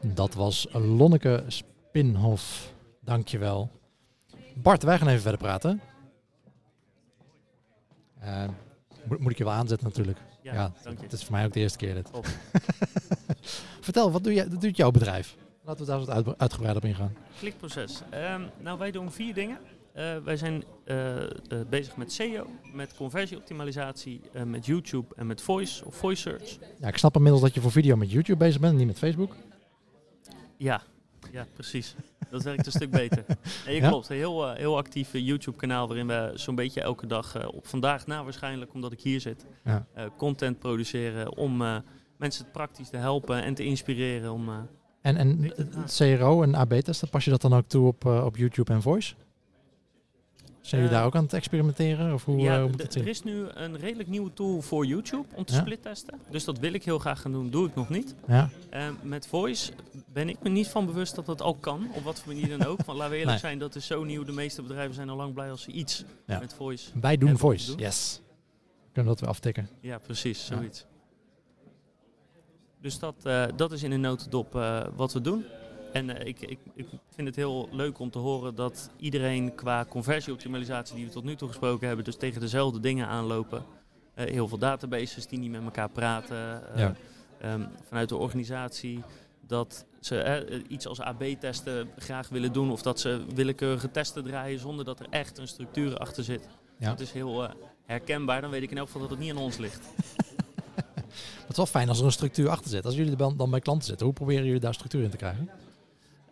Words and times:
Dat 0.00 0.34
was 0.34 0.66
Lonneke 0.72 1.44
Spinhof. 1.46 2.72
Dankjewel. 3.00 3.70
Bart, 4.54 4.82
wij 4.82 4.98
gaan 4.98 5.08
even 5.08 5.20
verder 5.20 5.40
praten. 5.40 5.80
Uh, 8.22 8.44
moet, 9.04 9.18
moet, 9.18 9.30
ik 9.30 9.38
je 9.38 9.44
wel 9.44 9.52
aanzetten 9.52 9.86
natuurlijk. 9.86 10.18
Ja, 10.42 10.52
ja. 10.52 10.72
Het 11.00 11.12
is 11.12 11.24
voor 11.24 11.32
mij 11.32 11.44
ook 11.44 11.52
de 11.52 11.60
eerste 11.60 11.78
keer 11.78 11.94
dit. 11.94 12.10
Vertel, 13.80 14.10
wat 14.10 14.24
doe 14.24 14.34
je, 14.34 14.48
doet 14.48 14.76
jouw 14.76 14.90
bedrijf? 14.90 15.36
Laten 15.64 15.84
we 15.84 15.90
daar 15.90 15.98
wat 15.98 16.10
uit, 16.10 16.38
uitgebreid 16.38 16.76
op 16.76 16.84
ingaan. 16.84 17.16
Klikproces. 17.38 18.02
Um, 18.34 18.50
nou, 18.60 18.78
wij 18.78 18.90
doen 18.90 19.12
vier 19.12 19.34
dingen. 19.34 19.58
Uh, 19.96 20.16
wij 20.24 20.36
zijn 20.36 20.64
uh, 20.84 21.16
uh, 21.16 21.26
bezig 21.70 21.96
met 21.96 22.12
SEO, 22.12 22.46
met 22.72 22.94
conversieoptimalisatie, 22.94 24.20
met 24.44 24.66
YouTube 24.66 25.14
en 25.16 25.26
met 25.26 25.40
voice 25.40 25.84
of 25.84 25.94
voice 25.94 26.20
search. 26.20 26.58
Ja, 26.78 26.88
ik 26.88 26.96
snap 26.96 27.16
inmiddels 27.16 27.42
dat 27.42 27.54
je 27.54 27.60
voor 27.60 27.70
video 27.70 27.96
met 27.96 28.10
YouTube 28.10 28.38
bezig 28.38 28.60
bent 28.60 28.72
en 28.72 28.78
niet 28.78 28.86
met 28.86 28.98
Facebook. 28.98 29.34
Ja, 30.58 30.82
ja 31.32 31.46
precies. 31.52 31.94
Dat 32.30 32.42
werkt 32.42 32.66
een 32.66 32.72
stuk 32.72 32.90
beter. 32.90 33.24
Ja, 33.64 33.70
je 33.70 33.80
ja? 33.80 33.88
klopt. 33.88 34.08
Een 34.08 34.16
heel, 34.16 34.52
heel 34.52 34.76
actief 34.76 35.12
YouTube-kanaal 35.12 35.86
waarin 35.86 36.06
we 36.06 36.32
zo'n 36.34 36.54
beetje 36.54 36.80
elke 36.80 37.06
dag, 37.06 37.48
op 37.48 37.66
vandaag 37.66 38.06
na 38.06 38.24
waarschijnlijk, 38.24 38.74
omdat 38.74 38.92
ik 38.92 39.00
hier 39.00 39.20
zit, 39.20 39.46
ja. 39.64 39.86
content 40.16 40.58
produceren 40.58 41.36
om 41.36 41.82
mensen 42.16 42.50
praktisch 42.50 42.88
te 42.88 42.96
helpen 42.96 43.42
en 43.42 43.54
te 43.54 43.64
inspireren 43.64 44.32
om... 44.32 44.68
en 45.00 45.16
en 45.16 45.52
CRO 45.86 46.42
en 46.42 46.54
AB-testen, 46.54 47.08
pas 47.08 47.24
je 47.24 47.30
dat 47.30 47.40
dan 47.40 47.54
ook 47.54 47.68
toe 47.68 47.86
op, 47.86 48.04
op 48.04 48.36
YouTube 48.36 48.72
en 48.72 48.82
Voice? 48.82 49.14
Zijn 50.68 50.80
jullie 50.80 50.96
daar 50.96 51.06
ook 51.06 51.16
aan 51.16 51.22
het 51.22 51.32
experimenteren? 51.32 52.14
Of 52.14 52.24
hoe, 52.24 52.40
ja, 52.40 52.58
uh, 52.58 52.64
moet 52.64 52.82
het 52.82 52.94
er 52.94 53.06
is 53.06 53.22
nu 53.22 53.46
een 53.54 53.78
redelijk 53.78 54.08
nieuwe 54.08 54.32
tool 54.32 54.60
voor 54.60 54.86
YouTube 54.86 55.26
om 55.34 55.44
te 55.44 55.52
ja? 55.52 55.60
split 55.60 55.82
testen. 55.82 56.20
Dus 56.30 56.44
dat 56.44 56.58
wil 56.58 56.72
ik 56.72 56.84
heel 56.84 56.98
graag 56.98 57.20
gaan 57.20 57.32
doen, 57.32 57.50
doe 57.50 57.68
ik 57.68 57.74
nog 57.74 57.88
niet. 57.88 58.14
Ja. 58.26 58.50
Uh, 58.74 58.88
met 59.02 59.26
Voice 59.26 59.72
ben 60.12 60.28
ik 60.28 60.36
me 60.42 60.48
niet 60.48 60.68
van 60.68 60.86
bewust 60.86 61.14
dat 61.14 61.26
dat 61.26 61.42
ook 61.42 61.60
kan, 61.60 61.88
op 61.94 62.02
wat 62.02 62.20
voor 62.20 62.34
manier 62.34 62.58
dan 62.58 62.66
ook. 62.66 62.84
Want 62.84 62.98
laten 62.98 63.10
we 63.10 63.18
eerlijk 63.18 63.30
nee. 63.30 63.38
zijn, 63.38 63.58
dat 63.58 63.74
is 63.74 63.86
zo 63.86 64.04
nieuw. 64.04 64.24
De 64.24 64.32
meeste 64.32 64.62
bedrijven 64.62 64.94
zijn 64.94 65.08
al 65.08 65.16
lang 65.16 65.34
blij 65.34 65.50
als 65.50 65.62
ze 65.62 65.70
iets 65.70 66.04
ja. 66.26 66.38
met 66.38 66.54
Voice 66.54 66.90
Wij 67.00 67.16
doen 67.16 67.38
Voice, 67.38 67.66
doen. 67.66 67.78
yes. 67.78 68.20
Kunnen 68.92 69.12
dat 69.12 69.20
weer 69.20 69.30
aftikken. 69.30 69.68
Ja, 69.80 69.98
precies, 69.98 70.46
zoiets. 70.46 70.86
Dus 72.80 72.98
dat, 72.98 73.14
uh, 73.24 73.44
dat 73.56 73.72
is 73.72 73.82
in 73.82 73.92
een 73.92 74.00
notendop 74.00 74.52
wat 74.96 75.12
we 75.12 75.20
doen. 75.20 75.44
En 75.92 76.08
uh, 76.08 76.26
ik, 76.26 76.40
ik, 76.40 76.58
ik, 76.74 76.86
vind 77.14 77.26
het 77.26 77.36
heel 77.36 77.68
leuk 77.72 77.98
om 77.98 78.10
te 78.10 78.18
horen 78.18 78.54
dat 78.54 78.90
iedereen 78.96 79.54
qua 79.54 79.84
conversieoptimalisatie 79.84 80.96
die 80.96 81.06
we 81.06 81.12
tot 81.12 81.24
nu 81.24 81.36
toe 81.36 81.48
gesproken 81.48 81.86
hebben, 81.86 82.04
dus 82.04 82.16
tegen 82.16 82.40
dezelfde 82.40 82.80
dingen 82.80 83.06
aanlopen. 83.06 83.64
Uh, 84.14 84.24
heel 84.24 84.48
veel 84.48 84.58
databases 84.58 85.26
die 85.26 85.38
niet 85.38 85.50
met 85.50 85.62
elkaar 85.62 85.90
praten. 85.90 86.62
Ja. 86.76 86.94
um, 87.44 87.68
vanuit 87.88 88.08
de 88.08 88.16
organisatie 88.16 89.02
dat 89.46 89.86
ze 90.00 90.62
iets 90.68 90.86
als 90.86 91.00
AB-testen 91.00 91.88
graag 91.96 92.28
willen 92.28 92.52
doen 92.52 92.70
of 92.70 92.82
dat 92.82 93.00
ze 93.00 93.24
willekeurige 93.34 93.90
testen 93.90 94.24
draaien 94.24 94.58
zonder 94.58 94.84
dat 94.84 95.00
er 95.00 95.06
echt 95.10 95.38
een 95.38 95.48
structuur 95.48 95.96
achter 95.96 96.24
zit. 96.24 96.48
Ja. 96.78 96.88
Dat 96.88 97.00
is 97.00 97.12
heel 97.12 97.48
herkenbaar. 97.86 98.40
Dan 98.40 98.50
weet 98.50 98.62
ik 98.62 98.70
in 98.70 98.76
elk 98.76 98.86
geval 98.86 99.02
dat 99.02 99.10
het 99.10 99.18
niet 99.18 99.30
aan 99.30 99.38
ons 99.38 99.56
ligt. 99.56 99.80
Het 101.48 101.50
is 101.50 101.56
wel 101.56 101.66
fijn 101.66 101.88
als 101.88 101.98
er 101.98 102.04
een 102.04 102.12
structuur 102.12 102.48
achter 102.48 102.70
zit. 102.70 102.84
Als 102.84 102.94
jullie 102.94 103.16
er 103.16 103.36
dan 103.36 103.50
bij 103.50 103.60
klanten 103.60 103.86
zitten, 103.86 104.06
hoe 104.06 104.14
proberen 104.14 104.44
jullie 104.44 104.60
daar 104.60 104.74
structuur 104.74 105.02
in 105.02 105.10
te 105.10 105.16
krijgen? 105.16 105.50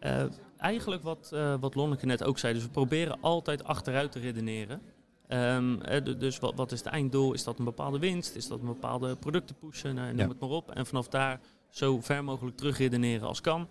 Uh, 0.01 0.23
eigenlijk 0.57 1.03
wat, 1.03 1.31
uh, 1.35 1.55
wat 1.61 1.75
Lonneke 1.75 2.07
net 2.07 2.25
ook 2.25 2.39
zei. 2.39 2.55
Dus 2.55 2.63
we 2.63 2.69
proberen 2.69 3.19
altijd 3.21 3.65
achteruit 3.65 4.13
te 4.13 4.19
redeneren. 4.19 4.83
Um, 5.29 5.81
uh, 5.91 6.19
dus 6.19 6.39
wat, 6.39 6.55
wat, 6.55 6.73
is 6.73 6.79
het 6.79 6.89
einddoel? 6.89 7.33
Is 7.33 7.45
dat 7.45 7.59
een 7.59 7.65
bepaalde 7.65 7.99
winst? 7.99 8.35
Is 8.35 8.49
dat 8.49 8.61
een 8.61 8.67
bepaalde 8.67 9.17
producten 9.17 9.57
pushen? 9.57 9.95
Nou, 9.95 10.09
noem 10.09 10.19
ja. 10.19 10.29
het 10.29 10.41
maar 10.41 10.49
op. 10.49 10.71
En 10.71 10.87
vanaf 10.87 11.09
daar 11.09 11.41
zo 11.71 12.01
ver 12.01 12.25
mogelijk 12.25 12.57
terug 12.57 12.79
redeneren 12.79 13.29
als 13.29 13.41
kan. 13.41 13.69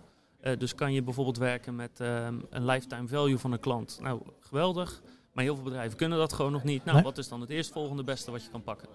dus 0.58 0.76
kan 0.76 0.94
je 0.94 1.04
bijvoorbeeld 1.04 1.38
werken 1.38 1.76
met 1.76 2.00
um, 2.00 2.46
een 2.50 2.66
lifetime 2.66 3.08
value 3.08 3.38
van 3.38 3.52
een 3.52 3.60
klant. 3.60 4.00
Nou, 4.02 4.22
geweldig. 4.40 5.02
Maar 5.32 5.44
heel 5.44 5.56
veel 5.56 5.64
bedrijven 5.64 5.98
kunnen 5.98 6.18
dat 6.18 6.34
gewoon 6.34 6.52
nog 6.52 6.64
niet. 6.64 6.84
Nou, 6.84 6.96
nee. 6.96 7.06
wat 7.06 7.18
is 7.18 7.28
dan 7.28 7.42
het 7.42 7.50
eerstvolgende 7.50 8.04
beste 8.04 8.32
wat 8.32 8.44
je 8.44 8.50
kan 8.50 8.64
pakken? 8.64 8.90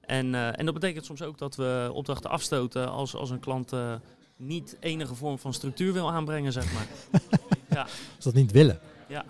En, 0.00 0.34
en 0.34 0.64
dat 0.64 0.74
betekent 0.74 1.04
soms 1.04 1.22
ook 1.22 1.38
dat 1.38 1.56
we 1.56 1.90
opdrachten 1.92 2.30
afstoten 2.30 2.90
als, 2.90 3.14
als 3.14 3.30
een 3.30 3.40
klant 3.40 3.72
niet 4.38 4.76
enige 4.80 5.14
vorm 5.14 5.38
van 5.38 5.54
structuur 5.54 5.92
wil 5.92 6.10
aanbrengen, 6.10 6.52
zeg 6.52 6.72
maar. 6.72 6.86
ja. 7.70 7.82
Als 8.16 8.24
dat 8.24 8.34
niet 8.34 8.52
willen? 8.52 8.80
Ja. 9.08 9.24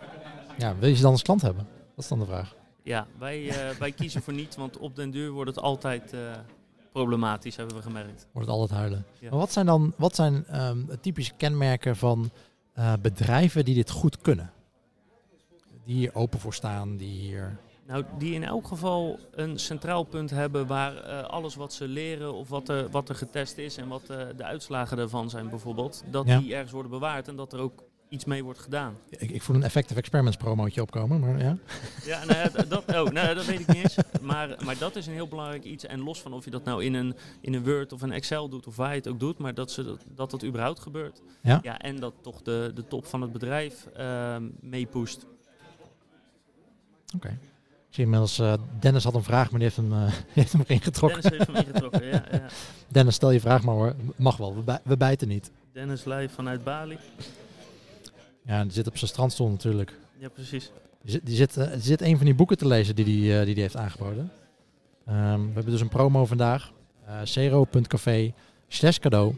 Ja, 0.58 0.76
wil 0.78 0.88
je 0.88 0.94
ze 0.94 1.02
dan 1.02 1.12
als 1.12 1.22
klant 1.22 1.42
hebben? 1.42 1.66
Dat 1.94 2.04
is 2.04 2.08
dan 2.08 2.18
de 2.18 2.24
vraag. 2.24 2.54
Ja, 2.82 3.06
wij, 3.18 3.42
uh, 3.42 3.70
wij 3.78 3.92
kiezen 3.92 4.22
voor 4.22 4.32
niet, 4.32 4.56
want 4.56 4.78
op 4.78 4.96
den 4.96 5.10
duur 5.10 5.30
wordt 5.30 5.50
het 5.50 5.64
altijd 5.64 6.12
uh, 6.14 6.20
problematisch, 6.92 7.56
hebben 7.56 7.76
we 7.76 7.82
gemerkt. 7.82 8.26
Wordt 8.32 8.48
het 8.48 8.58
altijd 8.58 8.78
huilen. 8.78 9.04
Ja. 9.20 9.30
Maar 9.30 9.38
wat 9.38 9.52
zijn 9.52 9.66
dan 9.66 9.92
wat 9.96 10.14
zijn, 10.14 10.60
um, 10.60 10.88
typische 11.00 11.32
kenmerken 11.36 11.96
van 11.96 12.30
uh, 12.78 12.92
bedrijven 13.02 13.64
die 13.64 13.74
dit 13.74 13.90
goed 13.90 14.20
kunnen? 14.20 14.52
Die 15.84 15.96
hier 15.96 16.14
open 16.14 16.40
voor 16.40 16.54
staan, 16.54 16.96
die 16.96 17.20
hier... 17.20 17.58
Nou, 17.88 18.04
die 18.18 18.34
in 18.34 18.44
elk 18.44 18.66
geval 18.66 19.18
een 19.30 19.58
centraal 19.58 20.02
punt 20.02 20.30
hebben 20.30 20.66
waar 20.66 20.94
uh, 20.94 21.22
alles 21.22 21.54
wat 21.54 21.72
ze 21.72 21.88
leren 21.88 22.34
of 22.34 22.48
wat 22.48 22.68
er, 22.68 22.90
wat 22.90 23.08
er 23.08 23.14
getest 23.14 23.58
is 23.58 23.76
en 23.76 23.88
wat 23.88 24.02
uh, 24.10 24.16
de 24.36 24.44
uitslagen 24.44 24.96
daarvan 24.96 25.30
zijn 25.30 25.48
bijvoorbeeld, 25.48 26.04
dat 26.10 26.26
ja. 26.26 26.38
die 26.38 26.54
ergens 26.54 26.72
worden 26.72 26.90
bewaard 26.90 27.28
en 27.28 27.36
dat 27.36 27.52
er 27.52 27.60
ook 27.60 27.84
iets 28.08 28.24
mee 28.24 28.44
wordt 28.44 28.58
gedaan. 28.58 28.96
Ik, 29.08 29.30
ik 29.30 29.42
voel 29.42 29.56
een 29.56 29.62
effective 29.62 29.98
experiments 29.98 30.36
promootje 30.36 30.82
opkomen, 30.82 31.20
maar 31.20 31.38
ja. 31.38 31.56
Ja, 32.04 32.24
nou 32.24 32.38
ja 32.38 32.64
dat, 32.64 32.84
oh, 32.86 33.12
nou, 33.12 33.34
dat 33.34 33.44
weet 33.44 33.60
ik 33.60 33.66
niet 33.66 33.76
eens. 33.76 33.96
Maar, 34.20 34.56
maar 34.64 34.78
dat 34.78 34.96
is 34.96 35.06
een 35.06 35.12
heel 35.12 35.28
belangrijk 35.28 35.64
iets. 35.64 35.86
En 35.86 36.00
los 36.00 36.20
van 36.20 36.32
of 36.32 36.44
je 36.44 36.50
dat 36.50 36.64
nou 36.64 36.84
in 36.84 36.94
een, 36.94 37.14
in 37.40 37.54
een 37.54 37.64
Word 37.64 37.92
of 37.92 38.02
een 38.02 38.12
Excel 38.12 38.48
doet 38.48 38.66
of 38.66 38.76
waar 38.76 38.90
je 38.90 38.96
het 38.96 39.08
ook 39.08 39.20
doet, 39.20 39.38
maar 39.38 39.54
dat 39.54 39.70
ze 39.70 39.84
dat, 39.84 40.04
dat, 40.14 40.30
dat 40.30 40.44
überhaupt 40.44 40.80
gebeurt. 40.80 41.22
Ja. 41.42 41.58
ja 41.62 41.78
en 41.78 42.00
dat 42.00 42.14
toch 42.22 42.42
de, 42.42 42.70
de 42.74 42.86
top 42.86 43.06
van 43.06 43.20
het 43.20 43.32
bedrijf 43.32 43.88
uh, 43.98 44.36
meepusht. 44.60 45.26
Oké. 47.14 47.16
Okay. 47.16 47.38
Ik 47.88 47.94
zie 47.94 48.04
inmiddels, 48.04 48.38
uh, 48.38 48.54
Dennis 48.80 49.04
had 49.04 49.14
een 49.14 49.22
vraag, 49.22 49.50
maar 49.50 49.60
die 49.60 49.68
heeft 49.68 49.76
hem, 49.76 49.92
uh, 50.02 50.12
heeft 50.28 50.52
hem 50.52 50.60
erin 50.66 50.80
getrokken. 50.80 51.22
Dennis 51.22 51.46
heeft 51.46 51.58
hem 51.58 51.66
ingetrokken, 51.66 52.06
ja, 52.06 52.24
ja. 52.30 52.46
Dennis, 52.88 53.14
stel 53.14 53.30
je 53.30 53.40
vraag 53.40 53.62
maar 53.62 53.74
hoor. 53.74 53.94
Mag 54.16 54.36
wel, 54.36 54.54
we, 54.54 54.60
bij, 54.60 54.78
we 54.84 54.96
bijten 54.96 55.28
niet. 55.28 55.50
Dennis 55.72 56.04
live 56.04 56.34
vanuit 56.34 56.64
Bali. 56.64 56.98
Ja, 58.44 58.62
die 58.62 58.72
zit 58.72 58.86
op 58.86 58.96
zijn 58.96 59.10
strandstoel 59.10 59.48
natuurlijk. 59.48 59.98
Ja, 60.18 60.28
precies. 60.28 60.70
Die 61.02 61.10
zit, 61.10 61.26
die 61.26 61.36
zit, 61.36 61.56
uh, 61.56 61.70
die 61.72 61.80
zit 61.80 62.00
een 62.00 62.16
van 62.16 62.24
die 62.24 62.34
boeken 62.34 62.58
te 62.58 62.66
lezen 62.66 62.96
die 62.96 63.04
die, 63.04 63.44
die, 63.44 63.54
die 63.54 63.62
heeft 63.62 63.76
aangeboden. 63.76 64.30
Um, 65.08 65.46
we 65.46 65.52
hebben 65.54 65.72
dus 65.72 65.80
een 65.80 65.88
promo 65.88 66.26
vandaag. 66.26 66.72
Zero.café 67.24 68.32
slash 68.68 68.98
cadeau. 68.98 69.34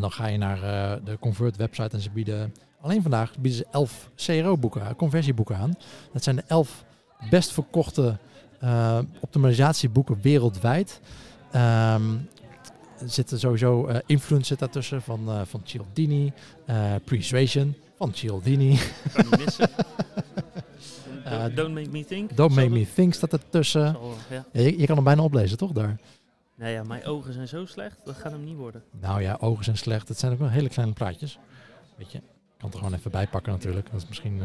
dan 0.00 0.12
ga 0.12 0.26
je 0.26 0.38
naar 0.38 0.60
de 1.04 1.18
Convert 1.20 1.56
website 1.56 1.96
en 1.96 2.00
ze 2.00 2.10
bieden... 2.10 2.54
Alleen 2.80 3.02
vandaag 3.02 3.32
bieden 3.38 3.58
ze 3.58 3.66
elf 3.70 4.10
CRO-boeken, 4.16 4.96
conversieboeken 4.96 5.56
aan. 5.56 5.74
Dat 6.12 6.22
zijn 6.22 6.36
de 6.36 6.44
elf 6.46 6.84
best 7.30 7.52
verkochte 7.52 8.18
uh, 8.64 8.98
optimalisatieboeken 9.20 10.18
wereldwijd. 10.22 11.00
Um, 11.54 12.28
er 13.00 13.08
zitten 13.08 13.38
sowieso 13.38 13.88
uh, 13.88 13.96
Influence 14.06 14.46
zit 14.46 14.58
daartussen 14.58 15.02
van, 15.02 15.28
uh, 15.28 15.40
van 15.44 15.60
Cialdini. 15.64 16.32
Uh, 16.70 16.94
Persuasion 17.04 17.74
van 17.96 18.14
Cialdini. 18.14 18.78
don't 21.54 21.74
Make 21.74 21.90
Me 21.90 22.04
Think. 22.04 22.36
Don't 22.36 22.54
Make 22.54 22.68
Me 22.68 22.86
Think 22.94 23.14
staat 23.14 23.32
ertussen. 23.32 23.92
Zal, 23.92 24.14
ja. 24.30 24.44
Ja, 24.52 24.60
je, 24.60 24.78
je, 24.78 24.86
kan 24.86 24.94
hem 24.94 25.04
bijna 25.04 25.22
oplezen, 25.22 25.58
toch 25.58 25.72
daar? 25.72 26.00
Nou 26.54 26.70
ja, 26.70 26.82
mijn 26.82 27.04
ogen 27.04 27.32
zijn 27.32 27.48
zo 27.48 27.66
slecht, 27.66 27.96
dat 28.04 28.16
gaat 28.16 28.32
hem 28.32 28.44
niet 28.44 28.56
worden. 28.56 28.82
Nou 29.00 29.22
ja, 29.22 29.36
ogen 29.40 29.64
zijn 29.64 29.76
slecht. 29.76 30.08
Het 30.08 30.18
zijn 30.18 30.32
ook 30.32 30.38
wel 30.38 30.48
hele 30.48 30.68
kleine 30.68 30.94
plaatjes. 30.94 31.38
Weet 31.96 32.12
je, 32.12 32.18
ik 32.18 32.24
kan 32.58 32.68
het 32.68 32.72
er 32.72 32.78
gewoon 32.78 32.98
even 32.98 33.10
bij 33.10 33.26
pakken 33.26 33.52
natuurlijk. 33.52 33.90
Dat 33.90 34.00
is 34.00 34.08
misschien... 34.08 34.42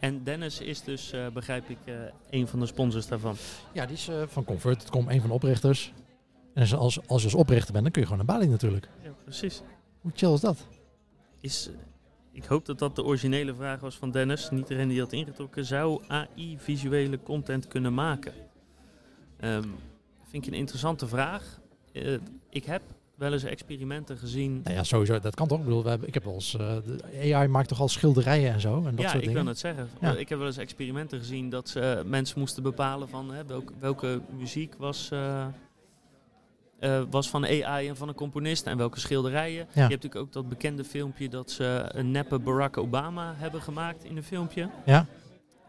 En 0.00 0.24
Dennis 0.24 0.60
is 0.60 0.82
dus, 0.82 1.12
uh, 1.12 1.26
begrijp 1.28 1.68
ik, 1.68 1.78
uh, 1.84 1.94
een 2.30 2.48
van 2.48 2.60
de 2.60 2.66
sponsors 2.66 3.06
daarvan. 3.06 3.36
Ja, 3.72 3.86
die 3.86 3.96
is 3.96 4.08
uh, 4.08 4.22
van 4.26 4.44
Converted.com, 4.44 5.08
een 5.08 5.20
van 5.20 5.28
de 5.28 5.34
oprichters. 5.34 5.92
En 6.54 6.60
als, 6.62 6.74
als, 7.06 7.22
je 7.22 7.28
als 7.28 7.34
oprichter 7.34 7.72
bent, 7.72 7.84
dan 7.84 7.92
kun 7.92 8.02
je 8.02 8.08
gewoon 8.08 8.26
naar 8.26 8.36
Bali 8.36 8.50
natuurlijk. 8.50 8.88
Ja, 9.02 9.10
precies. 9.24 9.62
Hoe 10.00 10.10
chill 10.14 10.32
is 10.32 10.40
dat? 10.40 10.66
Is, 11.40 11.70
ik 12.32 12.44
hoop 12.44 12.66
dat 12.66 12.78
dat 12.78 12.96
de 12.96 13.04
originele 13.04 13.54
vraag 13.54 13.80
was 13.80 13.96
van 13.96 14.10
Dennis, 14.10 14.50
niet 14.50 14.66
degene 14.66 14.88
die 14.88 15.00
had 15.00 15.12
ingetrokken. 15.12 15.64
Zou 15.64 16.02
AI 16.08 16.58
visuele 16.58 17.22
content 17.22 17.68
kunnen 17.68 17.94
maken? 17.94 18.32
Um, 19.40 19.74
vind 20.22 20.46
ik 20.46 20.52
een 20.52 20.58
interessante 20.58 21.08
vraag. 21.08 21.60
ik 22.50 22.64
heb 22.64 22.82
wel 23.20 23.32
eens 23.32 23.44
experimenten 23.44 24.18
gezien. 24.18 24.60
Nou 24.64 24.76
ja, 24.76 24.82
sowieso, 24.82 25.18
dat 25.18 25.34
kan 25.34 25.48
toch? 25.48 25.58
Ik 25.58 25.64
bedoel, 25.64 25.82
we 25.82 25.88
hebben, 25.88 26.08
ik 26.08 26.14
heb 26.14 26.24
wel 26.24 26.34
eens, 26.34 26.54
uh, 26.54 26.76
de 26.84 27.34
AI 27.34 27.48
maakt 27.48 27.68
toch 27.68 27.80
al 27.80 27.88
schilderijen 27.88 28.52
en 28.52 28.60
zo? 28.60 28.76
En 28.76 28.94
dat 28.96 29.04
ja, 29.04 29.10
soort 29.10 29.26
ik 29.26 29.34
kan 29.34 29.46
het 29.46 29.58
zeggen. 29.58 29.88
Ja. 30.00 30.16
Ik 30.16 30.28
heb 30.28 30.38
wel 30.38 30.46
eens 30.46 30.56
experimenten 30.56 31.18
gezien 31.18 31.50
dat 31.50 31.68
ze, 31.68 31.96
uh, 32.04 32.10
mensen 32.10 32.38
moesten 32.38 32.62
bepalen 32.62 33.08
van 33.08 33.32
hè, 33.32 33.46
welke, 33.46 33.72
welke 33.78 34.20
muziek 34.38 34.74
was, 34.78 35.10
uh, 35.12 35.46
was 37.10 37.30
van 37.30 37.44
AI 37.44 37.88
en 37.88 37.96
van 37.96 38.08
een 38.08 38.14
componist 38.14 38.66
en 38.66 38.76
welke 38.76 39.00
schilderijen. 39.00 39.58
Ja. 39.58 39.66
Je 39.74 39.80
hebt 39.80 39.90
natuurlijk 39.90 40.22
ook 40.22 40.32
dat 40.32 40.48
bekende 40.48 40.84
filmpje 40.84 41.28
dat 41.28 41.50
ze 41.50 41.84
een 41.88 42.10
neppe 42.10 42.38
Barack 42.38 42.76
Obama 42.76 43.34
hebben 43.36 43.62
gemaakt 43.62 44.04
in 44.04 44.16
een 44.16 44.24
filmpje. 44.24 44.68
Ja. 44.84 45.06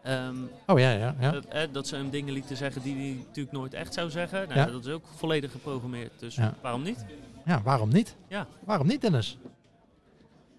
Um, 0.06 0.50
oh 0.66 0.78
ja, 0.78 0.90
ja. 0.90 1.14
ja. 1.20 1.30
Dat, 1.30 1.44
eh, 1.44 1.62
dat 1.72 1.86
ze 1.86 1.96
hem 1.96 2.10
dingen 2.10 2.32
lieten 2.32 2.56
zeggen 2.56 2.82
die 2.82 2.94
hij 2.94 3.24
natuurlijk 3.26 3.56
nooit 3.56 3.74
echt 3.74 3.94
zou 3.94 4.10
zeggen. 4.10 4.48
Nou, 4.48 4.60
ja. 4.60 4.66
Dat 4.66 4.86
is 4.86 4.92
ook 4.92 5.04
volledig 5.16 5.50
geprogrammeerd, 5.50 6.12
dus 6.18 6.38
waarom 6.60 6.82
niet? 6.82 7.04
Ja, 7.44 7.62
waarom 7.62 7.88
niet? 7.88 8.16
Ja. 8.28 8.46
Waarom 8.64 8.86
niet, 8.86 9.00
Dennis? 9.00 9.38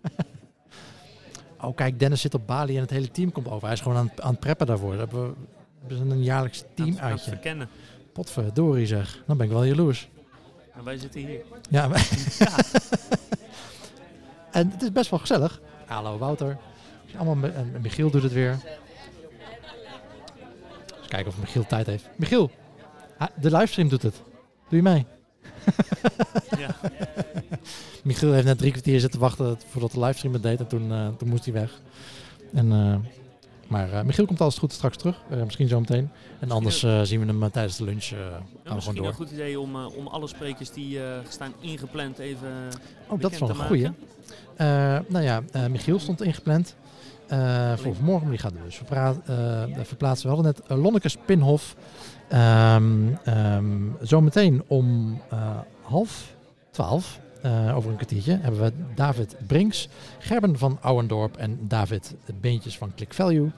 oh, 1.61 1.75
kijk, 1.75 1.99
Dennis 1.99 2.21
zit 2.21 2.33
op 2.33 2.47
Bali 2.47 2.75
en 2.75 2.81
het 2.81 2.89
hele 2.89 3.11
team 3.11 3.31
komt 3.31 3.47
over. 3.47 3.63
Hij 3.63 3.73
is 3.73 3.81
gewoon 3.81 3.97
aan, 3.97 4.07
het- 4.09 4.21
aan 4.21 4.31
het 4.31 4.39
preppen 4.39 4.67
daarvoor. 4.67 4.97
Dat 4.97 4.99
hebben 5.11 5.35
we, 5.87 5.95
ze 5.95 6.01
een 6.01 6.23
jaarlijks 6.23 6.63
team 6.73 6.97
uitje. 6.97 7.29
verkennen. 7.31 7.69
Potverdorie 8.13 8.85
zeg. 8.85 9.23
Dan 9.27 9.37
ben 9.37 9.45
ik 9.45 9.51
wel 9.51 9.63
jaloers. 9.63 10.09
En 10.75 10.83
wij 10.83 10.97
zitten 10.97 11.21
hier. 11.21 11.41
Ja, 11.69 11.87
maar- 11.87 12.09
en 14.51 14.69
het 14.71 14.81
is 14.81 14.91
best 14.91 15.09
wel 15.09 15.19
gezellig. 15.19 15.61
Hallo 15.85 16.17
Wouter. 16.17 16.57
Allemaal 17.17 17.49
en 17.51 17.77
Michiel 17.81 18.09
doet 18.11 18.23
het 18.23 18.33
weer. 18.33 18.51
Eens 20.99 21.07
kijken 21.07 21.27
of 21.31 21.37
Michiel 21.39 21.65
tijd 21.65 21.85
heeft. 21.85 22.09
Michiel, 22.15 22.51
ah, 23.17 23.27
de 23.41 23.51
livestream 23.51 23.89
doet 23.89 24.01
het. 24.01 24.15
Doe 24.69 24.77
je 24.77 24.81
mee? 24.81 25.05
Michiel 28.03 28.33
heeft 28.33 28.45
net 28.45 28.57
drie 28.57 28.71
kwartier 28.71 28.99
zitten 28.99 29.19
wachten 29.19 29.57
voordat 29.67 29.91
de 29.91 29.99
livestream 29.99 30.33
het 30.33 30.43
deed. 30.43 30.59
En 30.59 30.67
toen, 30.67 30.91
eh, 30.91 31.07
toen 31.17 31.29
moest 31.29 31.45
hij 31.45 31.53
weg. 31.53 31.81
En, 32.53 32.71
eh, 32.71 32.95
maar 33.73 33.93
eh, 33.93 34.03
Michiel 34.03 34.25
komt 34.25 34.41
alles 34.41 34.57
goed 34.57 34.73
straks 34.73 34.97
terug. 34.97 35.21
Eh, 35.29 35.43
misschien 35.43 35.67
zo 35.67 35.79
meteen. 35.79 36.09
En 36.39 36.51
anders 36.51 36.83
eh, 36.83 37.01
zien 37.01 37.19
we 37.19 37.25
hem 37.25 37.51
tijdens 37.51 37.77
de 37.77 37.83
lunch. 37.83 38.05
gaan 38.05 38.75
we 38.75 38.81
gewoon 38.81 38.95
door. 38.95 39.07
een 39.07 39.13
goed 39.13 39.31
idee 39.31 39.59
om, 39.59 39.75
om 39.75 40.07
alle 40.07 40.27
sprekers 40.27 40.71
die 40.71 40.99
staan 41.27 41.53
ingepland 41.59 42.17
even 42.17 42.47
Oh, 43.07 43.19
dat 43.19 43.31
is 43.31 43.39
wel 43.39 43.49
een 43.49 43.55
goeie. 43.55 43.89
nou 45.07 45.21
ja, 45.21 45.41
Michiel 45.69 45.99
stond 45.99 46.21
ingepland 46.21 46.75
voor 47.75 47.95
vanmorgen, 47.95 48.21
maar 48.21 48.29
die 48.29 48.37
gaat 48.37 48.53
dus 48.65 48.81
verplaatsen. 49.87 50.29
We 50.29 50.35
hadden 50.35 50.53
net 50.55 50.71
uh, 50.71 50.83
Lonneke 50.83 51.09
Spinhof. 51.09 51.75
Ehm 52.29 53.13
ehm, 53.23 53.65
zometeen 54.01 54.63
om 54.67 55.21
half 55.81 56.33
twaalf, 56.71 57.19
eh, 57.43 57.75
over 57.75 57.89
een 57.89 57.95
kwartiertje, 57.95 58.39
hebben 58.41 58.61
we 58.61 58.71
David 58.95 59.35
Brinks, 59.47 59.87
Gerben 60.19 60.57
van 60.57 60.77
Ouwendorp 60.81 61.37
en 61.37 61.59
David 61.67 62.15
Beentjes 62.41 62.77
van 62.77 62.91
Click 62.95 63.13
Value. 63.13 63.51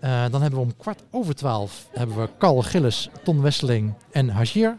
Eh, 0.00 0.24
dan 0.30 0.42
hebben 0.42 0.60
we 0.60 0.66
om 0.66 0.76
kwart 0.76 1.02
over 1.10 1.34
twaalf 1.34 1.88
hebben 1.92 2.16
we 2.16 2.28
Carl 2.38 2.62
Gillis, 2.62 3.08
Ton 3.24 3.42
Wesseling 3.42 3.94
en 4.10 4.28
Hashir 4.28 4.76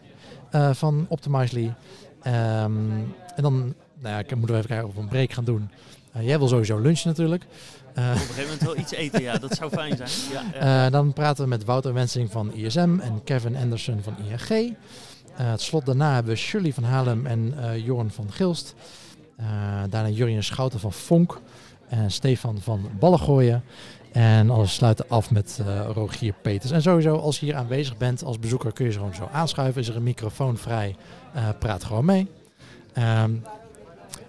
eh, 0.49 0.73
van 0.73 1.05
Optimizely. 1.09 1.73
Ehm, 2.21 2.89
en 3.35 3.41
dan 3.41 3.53
nou 3.99 4.15
ja, 4.15 4.19
ik 4.19 4.35
moet 4.35 4.49
even 4.49 4.65
kijken 4.65 4.87
of 4.87 4.93
we 4.93 5.01
een 5.01 5.07
break 5.07 5.31
gaan 5.31 5.45
doen. 5.45 5.69
Jij 6.19 6.37
wil 6.37 6.47
sowieso 6.47 6.79
lunchen 6.79 7.07
natuurlijk. 7.07 7.43
Op 7.43 7.97
een 7.97 8.17
gegeven 8.17 8.43
moment 8.43 8.61
wel 8.61 8.77
iets 8.77 8.91
eten, 8.91 9.21
ja, 9.21 9.37
dat 9.37 9.55
zou 9.55 9.71
fijn 9.71 9.97
zijn. 9.97 10.09
Ja, 10.31 10.65
ja. 10.65 10.89
dan 10.89 11.13
praten 11.13 11.43
we 11.43 11.49
met 11.49 11.65
Wouter 11.65 11.93
Wensing 11.93 12.31
van 12.31 12.53
ISM 12.53 12.99
en 12.99 13.23
Kevin 13.23 13.55
Anderson 13.55 14.01
van 14.03 14.15
ING. 14.17 14.75
Eh 15.37 15.49
het 15.49 15.61
slot 15.61 15.85
daarna 15.85 16.13
hebben 16.13 16.31
we 16.33 16.37
Shirley 16.39 16.73
van 16.73 16.83
Halem 16.83 17.25
en 17.25 17.53
eh 17.57 17.85
Jorn 17.85 18.11
van 18.11 18.31
Gilst. 18.31 18.75
Eh, 19.37 19.45
daarna 19.89 20.09
Jurjen 20.09 20.43
Schouten 20.43 20.79
van 20.79 20.93
Vonk 20.93 21.39
en 21.89 22.11
Stefan 22.11 22.57
van 22.61 22.89
Ballengooien. 22.99 23.63
En 24.11 24.49
alles 24.49 24.73
sluiten 24.73 25.05
af 25.09 25.31
met 25.31 25.61
Rogier 25.93 26.33
Peters. 26.41 26.71
En 26.71 26.81
sowieso, 26.81 27.15
als 27.15 27.39
je 27.39 27.45
hier 27.45 27.55
aanwezig 27.55 27.97
bent 27.97 28.23
als 28.23 28.39
bezoeker, 28.39 28.73
kun 28.73 28.85
je 28.85 28.91
ze 28.91 28.97
gewoon 28.97 29.15
zo 29.15 29.29
aanschuiven. 29.31 29.81
Is 29.81 29.87
er 29.87 29.95
een 29.95 30.03
microfoon 30.03 30.57
vrij, 30.57 30.95
praat 31.59 31.83
gewoon 31.83 32.05
mee. 32.05 32.27
Ehm, 32.93 33.31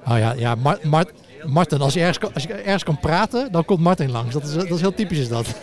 oh 0.09 0.19
ja, 0.19 0.33
ja 0.33 0.55
Mar- 0.55 0.79
Mar- 0.83 1.13
Martin, 1.47 1.81
als 1.81 1.95
je, 1.95 1.99
ergens 2.01 2.19
kan, 2.19 2.35
als 2.35 2.43
je 2.43 2.53
ergens 2.53 2.85
kan 2.85 3.01
praten, 3.01 3.53
dan 3.53 3.65
komt 3.65 3.81
Martin 3.81 4.11
langs. 4.11 4.33
Dat 4.33 4.43
is, 4.45 4.53
dat 4.55 4.71
is 4.71 4.81
heel 4.81 4.95
typisch 4.95 5.19
is 5.19 5.29
dat. 5.29 5.47